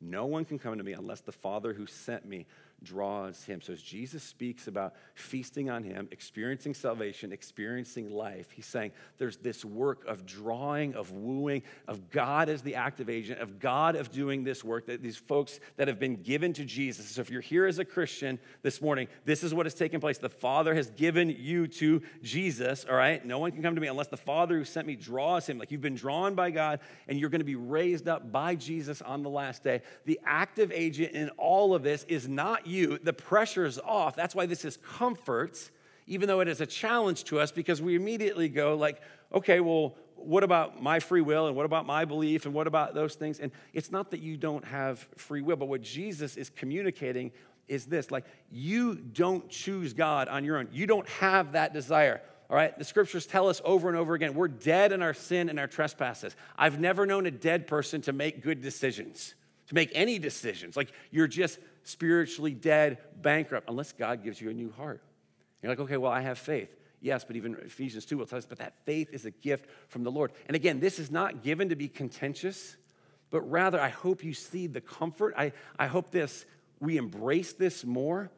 [0.00, 2.46] No one can come to me unless the Father who sent me
[2.82, 3.60] draws him.
[3.60, 9.36] So as Jesus speaks about feasting on him, experiencing salvation, experiencing life, he's saying there's
[9.38, 14.12] this work of drawing, of wooing, of God as the active agent, of God of
[14.12, 17.08] doing this work, that these folks that have been given to Jesus.
[17.08, 20.18] So if you're here as a Christian this morning, this is what has taken place.
[20.18, 23.24] The Father has given you to Jesus, all right?
[23.24, 25.58] No one can come to me unless the Father who sent me draws him.
[25.58, 29.02] Like you've been drawn by God and you're going to be raised up by Jesus
[29.02, 29.82] on the last day.
[30.04, 34.16] The active agent in all of this is not you, the pressure is off.
[34.16, 35.70] That's why this is comfort,
[36.06, 39.00] even though it is a challenge to us because we immediately go like,
[39.32, 42.94] okay, well, what about my free will and what about my belief and what about
[42.94, 43.38] those things?
[43.38, 47.30] And it's not that you don't have free will, but what Jesus is communicating
[47.68, 50.68] is this like, you don't choose God on your own.
[50.72, 52.20] You don't have that desire.
[52.50, 55.50] All right, the scriptures tell us over and over again we're dead in our sin
[55.50, 56.34] and our trespasses.
[56.56, 59.34] I've never known a dead person to make good decisions,
[59.68, 60.76] to make any decisions.
[60.76, 65.02] Like, you're just spiritually dead, bankrupt, unless God gives you a new heart.
[65.62, 66.68] You're like, okay, well, I have faith.
[67.00, 70.04] Yes, but even Ephesians 2 will tell us, but that faith is a gift from
[70.04, 70.32] the Lord.
[70.46, 72.76] And again, this is not given to be contentious,
[73.30, 75.34] but rather, I hope you see the comfort.
[75.36, 76.44] I, I hope this,
[76.78, 78.30] we embrace this more,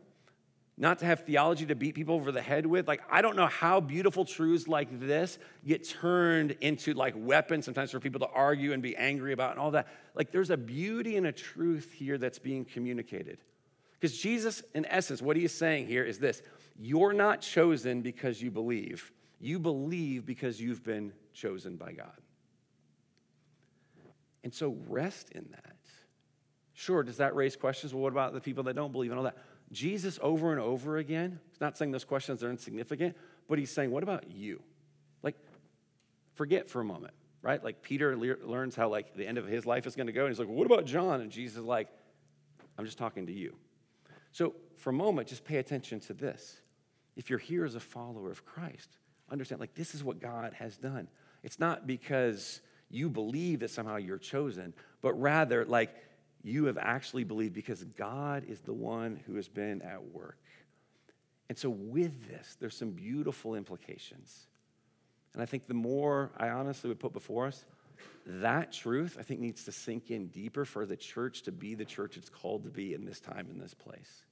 [0.81, 2.89] not to have theology to beat people over the head with.
[2.89, 7.91] Like, I don't know how beautiful truths like this get turned into like weapons sometimes
[7.91, 9.89] for people to argue and be angry about and all that.
[10.15, 13.39] Like, there's a beauty and a truth here that's being communicated.
[14.01, 16.41] Because Jesus, in essence, what he is saying here is this
[16.79, 22.17] you're not chosen because you believe, you believe because you've been chosen by God.
[24.43, 25.77] And so rest in that.
[26.73, 27.93] Sure, does that raise questions?
[27.93, 29.37] Well, what about the people that don't believe and all that?
[29.73, 33.17] Jesus, over and over again, he's not saying those questions are insignificant,
[33.49, 34.61] but he's saying, what about you?
[35.23, 35.37] Like,
[36.35, 37.63] forget for a moment, right?
[37.63, 40.23] Like, Peter le- learns how, like, the end of his life is going to go,
[40.23, 41.21] and he's like, what about John?
[41.21, 41.89] And Jesus is like,
[42.79, 43.55] I'm just talking to you.
[44.33, 46.61] So, for a moment, just pay attention to this.
[47.17, 48.89] If you're here as a follower of Christ,
[49.31, 51.09] understand, like, this is what God has done.
[51.43, 55.95] It's not because you believe that somehow you're chosen, but rather, like,
[56.43, 60.39] you have actually believed because God is the one who has been at work.
[61.49, 64.47] And so, with this, there's some beautiful implications.
[65.35, 67.65] And I think the more I honestly would put before us,
[68.27, 71.85] that truth, I think, needs to sink in deeper for the church to be the
[71.85, 74.23] church it's called to be in this time, in this place.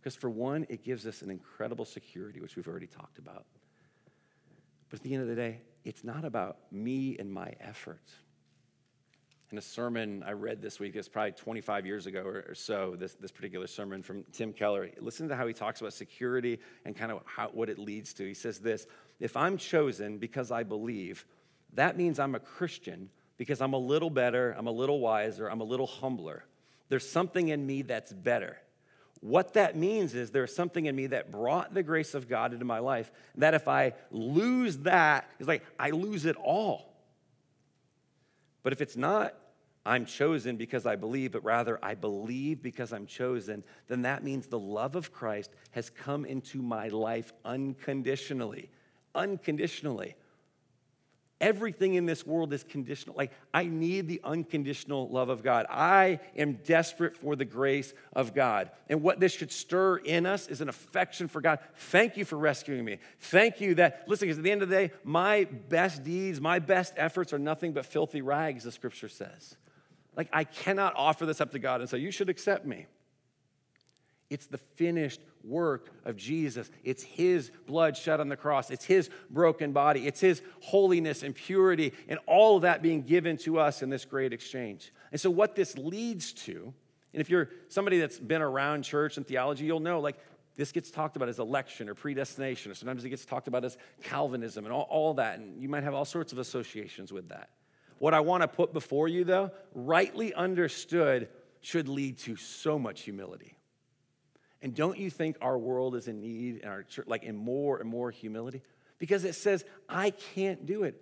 [0.00, 3.44] Because, for one, it gives us an incredible security, which we've already talked about.
[4.88, 8.12] But at the end of the day, it's not about me and my efforts.
[9.52, 13.14] In a sermon I read this week, it's probably 25 years ago or, so, this,
[13.14, 14.88] this particular sermon from Tim Keller.
[15.00, 18.26] Listen to how he talks about security and kind of how, what it leads to.
[18.26, 18.86] He says this
[19.18, 21.26] If I'm chosen because I believe,
[21.72, 25.60] that means I'm a Christian because I'm a little better, I'm a little wiser, I'm
[25.60, 26.44] a little humbler.
[26.88, 28.56] There's something in me that's better.
[29.20, 32.64] What that means is there's something in me that brought the grace of God into
[32.64, 33.10] my life.
[33.36, 36.89] That if I lose that, it's like I lose it all.
[38.62, 39.34] But if it's not,
[39.86, 44.46] I'm chosen because I believe, but rather I believe because I'm chosen, then that means
[44.46, 48.70] the love of Christ has come into my life unconditionally.
[49.14, 50.16] Unconditionally.
[51.40, 53.16] Everything in this world is conditional.
[53.16, 55.64] Like, I need the unconditional love of God.
[55.70, 58.70] I am desperate for the grace of God.
[58.90, 61.60] And what this should stir in us is an affection for God.
[61.76, 62.98] Thank you for rescuing me.
[63.20, 66.58] Thank you that, listen, because at the end of the day, my best deeds, my
[66.58, 69.56] best efforts are nothing but filthy rags, the scripture says.
[70.16, 72.86] Like, I cannot offer this up to God and say, you should accept me.
[74.28, 76.70] It's the finished work of Jesus.
[76.84, 78.70] It's His blood shed on the cross.
[78.70, 80.06] It's His broken body.
[80.06, 84.04] It's His holiness and purity and all of that being given to us in this
[84.04, 84.92] great exchange.
[85.12, 86.72] And so, what this leads to,
[87.12, 90.18] and if you're somebody that's been around church and theology, you'll know like
[90.56, 93.78] this gets talked about as election or predestination, or sometimes it gets talked about as
[94.02, 95.38] Calvinism and all, all that.
[95.38, 97.50] And you might have all sorts of associations with that.
[97.98, 101.28] What I want to put before you, though, rightly understood,
[101.60, 103.56] should lead to so much humility.
[104.62, 107.78] And don't you think our world is in need, and our church, like in more
[107.78, 108.62] and more humility?
[108.98, 111.00] Because it says, I can't do it.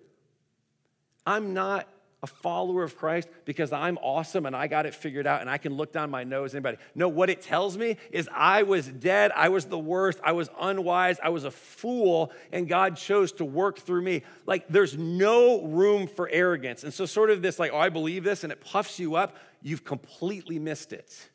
[1.27, 1.89] I'm not
[2.23, 5.59] a follower of Christ because I'm awesome and I got it figured out and I
[5.59, 6.79] can look down my nose anybody.
[6.95, 10.49] No, what it tells me is I was dead, I was the worst, I was
[10.61, 14.23] unwise, I was a fool, and God chose to work through me.
[14.47, 16.83] Like there's no room for arrogance.
[16.83, 19.37] And so sort of this like, oh, I believe this and it puffs you up,
[19.63, 21.29] you've completely missed it.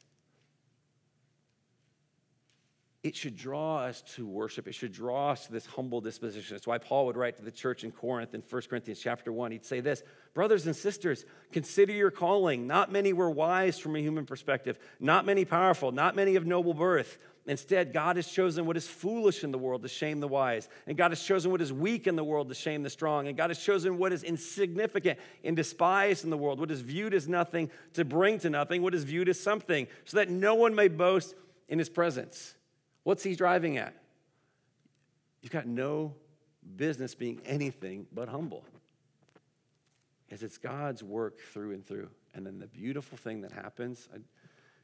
[3.04, 4.66] It should draw us to worship.
[4.66, 6.56] It should draw us to this humble disposition.
[6.56, 9.52] That's why Paul would write to the church in Corinth in 1 Corinthians chapter 1.
[9.52, 12.66] He'd say this Brothers and sisters, consider your calling.
[12.66, 16.74] Not many were wise from a human perspective, not many powerful, not many of noble
[16.74, 17.18] birth.
[17.46, 20.70] Instead, God has chosen what is foolish in the world to shame the wise.
[20.88, 23.28] And God has chosen what is weak in the world to shame the strong.
[23.28, 27.14] And God has chosen what is insignificant and despised in the world, what is viewed
[27.14, 30.74] as nothing to bring to nothing, what is viewed as something, so that no one
[30.74, 31.36] may boast
[31.68, 32.56] in his presence.
[33.04, 33.94] What's he driving at?
[35.42, 36.14] You've got no
[36.76, 38.64] business being anything but humble.
[40.32, 42.10] As it's God's work through and through.
[42.34, 44.20] And then the beautiful thing that happens, I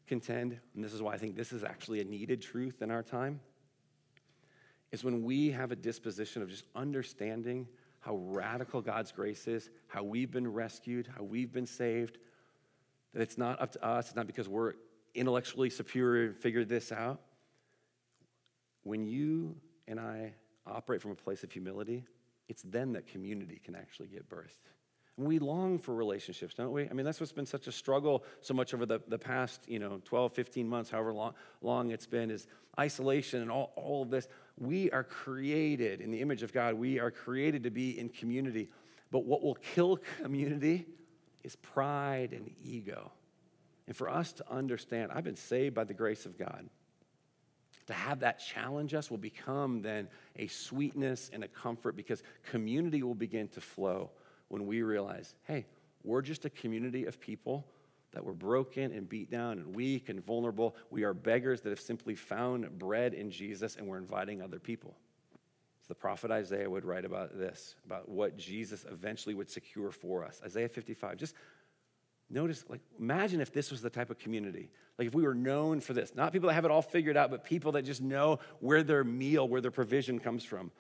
[0.05, 3.03] contend, and this is why I think this is actually a needed truth in our
[3.03, 3.39] time,
[4.91, 7.67] is when we have a disposition of just understanding
[7.99, 12.17] how radical God's grace is, how we've been rescued, how we've been saved,
[13.13, 14.73] that it's not up to us, it's not because we're
[15.15, 17.21] intellectually superior and figured this out,
[18.89, 19.55] when you
[19.87, 20.33] and I
[20.65, 22.05] operate from a place of humility,
[22.47, 24.57] it's then that community can actually get birthed.
[25.15, 26.89] We long for relationships, don't we?
[26.89, 29.77] I mean, that's what's been such a struggle so much over the, the past, you
[29.77, 32.47] know, 12, 15 months, however long, long it's been, is
[32.79, 34.27] isolation and all, all of this.
[34.57, 36.73] We are created in the image of God.
[36.73, 38.69] We are created to be in community.
[39.11, 40.87] But what will kill community
[41.43, 43.11] is pride and ego.
[43.87, 46.69] And for us to understand, I've been saved by the grace of God
[47.89, 53.01] to have that challenge us will become then a sweetness and a comfort because community
[53.01, 54.11] will begin to flow
[54.49, 55.65] when we realize, hey,
[56.03, 57.65] we're just a community of people
[58.11, 60.75] that were broken and beat down and weak and vulnerable.
[60.91, 64.95] We are beggars that have simply found bread in Jesus and we're inviting other people.
[65.81, 70.23] So the prophet Isaiah would write about this, about what Jesus eventually would secure for
[70.23, 70.41] us.
[70.45, 71.17] Isaiah 55.
[71.17, 71.33] Just
[72.29, 74.69] Notice, like, imagine if this was the type of community.
[74.97, 77.31] Like, if we were known for this, not people that have it all figured out,
[77.31, 80.71] but people that just know where their meal, where their provision comes from.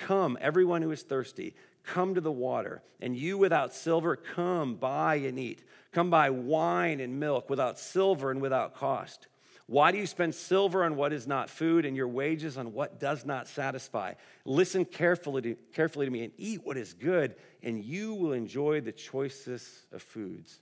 [0.00, 2.82] Come, everyone who is thirsty, come to the water.
[3.00, 5.64] And you without silver, come buy and eat.
[5.92, 9.28] Come buy wine and milk without silver and without cost.
[9.66, 12.98] Why do you spend silver on what is not food and your wages on what
[12.98, 14.14] does not satisfy?
[14.44, 18.80] Listen carefully to, carefully to me and eat what is good, and you will enjoy
[18.80, 20.60] the choicest of foods.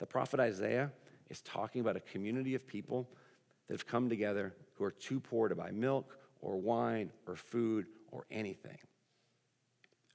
[0.00, 0.90] The prophet Isaiah
[1.28, 3.08] is talking about a community of people
[3.68, 7.86] that have come together who are too poor to buy milk or wine or food
[8.10, 8.78] or anything.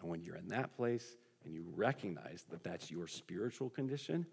[0.02, 1.16] And when you're in that place
[1.46, 4.26] and you recognize that that's your spiritual condition,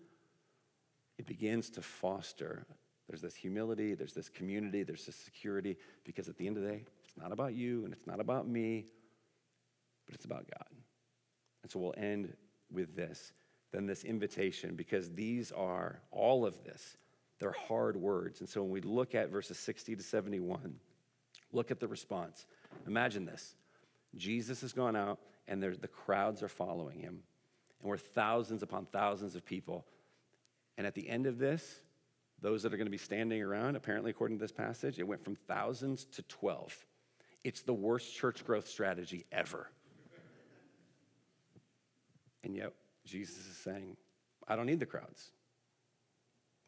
[1.19, 2.67] it begins to foster.
[3.07, 6.71] There's this humility, there's this community, there's this security, because at the end of the
[6.71, 8.87] day, it's not about you and it's not about me,
[10.07, 10.67] but it's about God.
[11.63, 12.33] And so we'll end
[12.71, 13.33] with this
[13.73, 16.97] than this invitation because these are, all of this,
[17.39, 18.41] they're hard words.
[18.41, 20.77] And so when we look at verses 60 to 71,
[21.53, 22.47] look at the response.
[22.87, 23.55] Imagine this
[24.15, 25.19] Jesus has gone out
[25.49, 27.23] and the crowds are following him,
[27.81, 29.85] and we're thousands upon thousands of people.
[30.79, 31.81] And at the end of this,
[32.41, 35.25] those that are going to be standing around, apparently, according to this passage, it went
[35.25, 36.77] from thousands to 12.
[37.45, 39.69] It's the worst church growth strategy ever.
[42.45, 42.73] And yet,
[43.05, 43.97] Jesus is saying,
[44.49, 45.31] I don't need the crowds.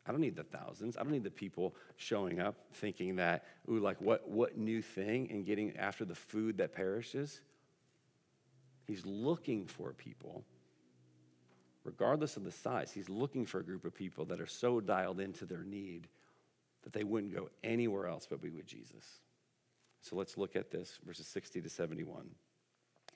[0.07, 0.97] I don't need the thousands.
[0.97, 5.28] I don't need the people showing up thinking that, ooh, like what, what new thing
[5.30, 7.41] and getting after the food that perishes.
[8.87, 10.45] He's looking for people,
[11.85, 15.20] regardless of the size, he's looking for a group of people that are so dialed
[15.20, 16.07] into their need
[16.82, 19.20] that they wouldn't go anywhere else but be with Jesus.
[20.03, 22.26] So let's look at this, verses 60 to 71.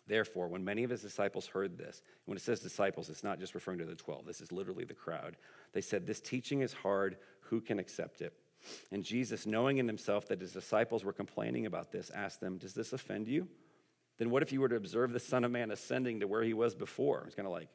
[0.08, 3.54] Therefore, when many of his disciples heard this, when it says disciples, it's not just
[3.54, 5.36] referring to the 12, this is literally the crowd.
[5.72, 7.18] They said, This teaching is hard.
[7.42, 8.32] Who can accept it?
[8.90, 12.72] And Jesus, knowing in himself that his disciples were complaining about this, asked them, Does
[12.72, 13.46] this offend you?
[14.16, 16.54] Then what if you were to observe the Son of Man ascending to where he
[16.54, 17.24] was before?
[17.26, 17.68] It's kind of like,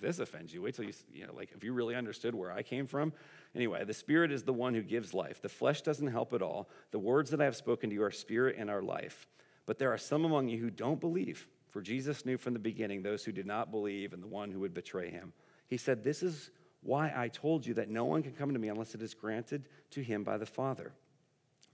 [0.00, 0.62] this offends you.
[0.62, 3.12] Wait till you, you know, like, if you really understood where I came from.
[3.54, 5.42] Anyway, the Spirit is the one who gives life.
[5.42, 6.70] The flesh doesn't help at all.
[6.90, 9.26] The words that I have spoken to you are spirit and are life.
[9.66, 11.46] But there are some among you who don't believe.
[11.70, 14.60] For Jesus knew from the beginning those who did not believe and the one who
[14.60, 15.32] would betray him.
[15.68, 16.50] He said, This is
[16.82, 19.68] why I told you that no one can come to me unless it is granted
[19.90, 20.92] to him by the Father.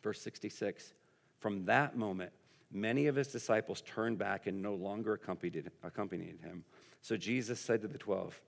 [0.03, 0.93] Verse 66
[1.39, 2.33] From that moment,
[2.71, 6.65] many of his disciples turned back and no longer accompanied, accompanied him.
[7.01, 8.41] So Jesus said to the twelve,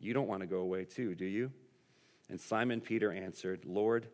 [0.00, 1.52] You don't want to go away too, do you?
[2.30, 4.06] And Simon Peter answered, Lord,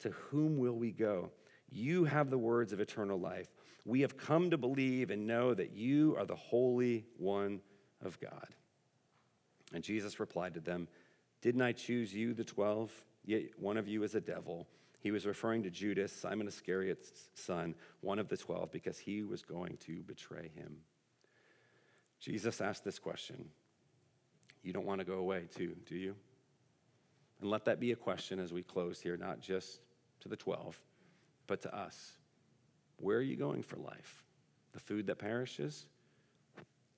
[0.00, 1.30] to whom will we go?
[1.70, 3.48] You have the words of eternal life.
[3.88, 7.62] We have come to believe and know that you are the Holy One
[8.04, 8.48] of God.
[9.72, 10.88] And Jesus replied to them,
[11.40, 12.92] Didn't I choose you, the twelve?
[13.24, 14.66] yet one of you is a devil.
[15.00, 19.40] He was referring to Judas, Simon Iscariot's son, one of the twelve, because he was
[19.40, 20.76] going to betray him.
[22.20, 23.48] Jesus asked this question
[24.62, 26.14] You don't want to go away, too, do you?
[27.40, 29.80] And let that be a question as we close here, not just
[30.20, 30.78] to the 12,
[31.46, 32.17] but to us.
[32.98, 34.24] Where are you going for life?
[34.72, 35.86] The food that perishes?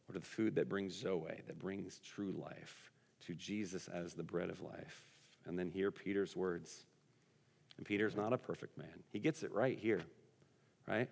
[0.08, 2.90] Or to the food that brings Zoe, that brings true life,
[3.26, 5.04] to Jesus as the bread of life?
[5.46, 6.84] And then hear Peter's words.
[7.76, 9.04] And Peter's not a perfect man.
[9.12, 10.02] He gets it right here,
[10.86, 11.08] right?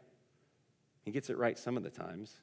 [1.04, 2.34] He gets it right some of the times.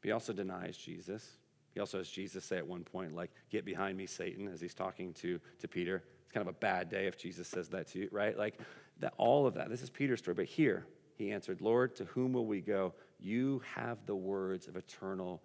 [0.00, 1.28] But he also denies Jesus.
[1.74, 4.72] He also has Jesus say at one point, like, get behind me, Satan, as he's
[4.72, 6.02] talking to, to Peter.
[6.22, 8.38] It's kind of a bad day if Jesus says that to you, right?
[8.38, 8.58] Like,
[9.00, 9.68] that, all of that.
[9.68, 10.34] This is Peter's story.
[10.34, 10.86] But here,
[11.16, 12.92] he answered, Lord, to whom will we go?
[13.18, 15.42] You have the words of eternal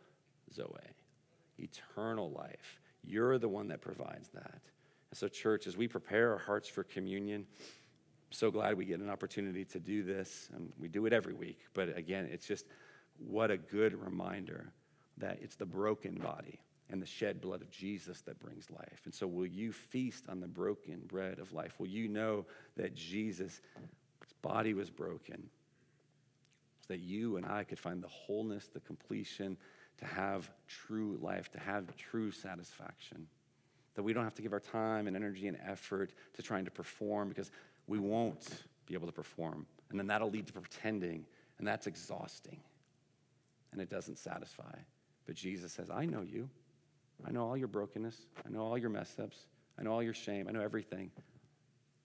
[0.53, 0.67] Zoe,
[1.57, 2.79] eternal life.
[3.03, 4.59] You're the one that provides that.
[5.09, 8.99] And so, church, as we prepare our hearts for communion, I'm so glad we get
[8.99, 10.49] an opportunity to do this.
[10.53, 11.59] And we do it every week.
[11.73, 12.65] But again, it's just
[13.17, 14.73] what a good reminder
[15.17, 16.59] that it's the broken body
[16.89, 19.01] and the shed blood of Jesus that brings life.
[19.05, 21.79] And so, will you feast on the broken bread of life?
[21.79, 22.45] Will you know
[22.75, 23.61] that Jesus'
[24.41, 25.49] body was broken
[26.81, 29.57] so that you and I could find the wholeness, the completion,
[29.97, 33.27] to have true life, to have true satisfaction?
[33.95, 36.71] That we don't have to give our time and energy and effort to trying to
[36.71, 37.51] perform because
[37.87, 39.65] we won't be able to perform.
[39.89, 41.25] And then that'll lead to pretending,
[41.59, 42.61] and that's exhausting
[43.71, 44.75] and it doesn't satisfy.
[45.25, 46.49] But Jesus says, I know you.
[47.25, 48.17] I know all your brokenness.
[48.45, 49.37] I know all your mess ups.
[49.79, 50.47] I know all your shame.
[50.47, 51.11] I know everything.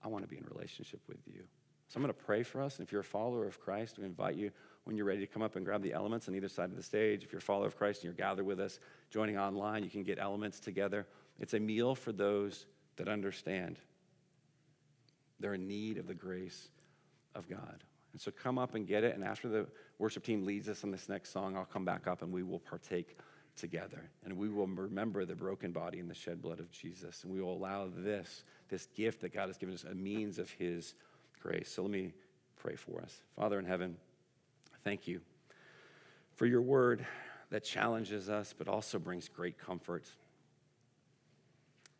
[0.03, 1.43] I want to be in relationship with you.
[1.87, 2.77] So I'm going to pray for us.
[2.77, 4.51] And if you're a follower of Christ, we invite you
[4.83, 6.83] when you're ready to come up and grab the elements on either side of the
[6.83, 7.23] stage.
[7.23, 8.79] If you're a follower of Christ and you're gathered with us,
[9.09, 11.07] joining online, you can get elements together.
[11.39, 12.65] It's a meal for those
[12.97, 13.79] that understand
[15.39, 16.69] they're in need of the grace
[17.35, 17.83] of God.
[18.13, 19.15] And so come up and get it.
[19.15, 19.67] And after the
[19.99, 22.59] worship team leads us on this next song, I'll come back up and we will
[22.59, 23.17] partake
[23.55, 24.09] together.
[24.25, 27.23] And we will remember the broken body and the shed blood of Jesus.
[27.23, 30.49] And we will allow this, this gift that God has given us, a means of
[30.49, 30.95] his
[31.63, 32.13] So let me
[32.57, 33.21] pray for us.
[33.35, 33.97] Father in heaven,
[34.83, 35.21] thank you
[36.35, 37.05] for your word
[37.49, 40.05] that challenges us, but also brings great comfort.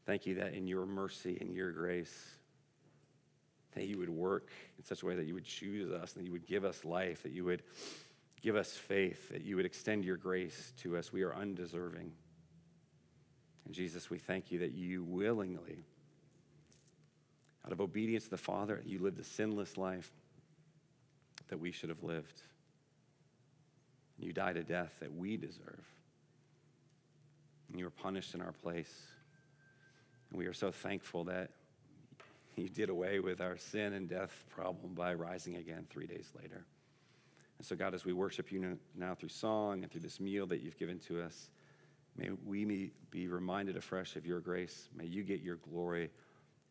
[0.06, 2.14] Thank you that in your mercy and your grace,
[3.74, 6.32] that you would work in such a way that you would choose us, that you
[6.32, 7.64] would give us life, that you would
[8.41, 11.12] give us faith, that you would extend your grace to us.
[11.12, 12.12] We are undeserving.
[13.66, 15.84] And Jesus, we thank you that you willingly,
[17.68, 20.09] out of obedience to the Father, you lived a sinless life
[21.49, 22.41] that we should have lived.
[24.18, 25.84] You died a death that we deserve.
[27.70, 28.93] And you were punished in our place.
[30.30, 31.49] And we are so thankful that
[32.55, 36.65] you did away with our sin and death problem by rising again three days later.
[37.57, 40.61] And so, God, as we worship you now through song and through this meal that
[40.61, 41.49] you've given to us,
[42.15, 44.88] may we be reminded afresh of your grace.
[44.95, 46.09] May you get your glory.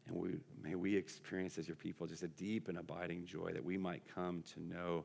[0.06, 0.30] And we,
[0.62, 4.02] may we experience as your people just a deep and abiding joy that we might
[4.14, 5.04] come to know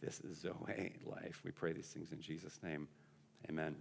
[0.00, 1.42] this Zoe life.
[1.44, 2.88] We pray these things in Jesus' name.
[3.48, 3.76] Amen.